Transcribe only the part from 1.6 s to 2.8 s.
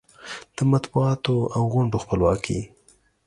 غونډو خپلواکي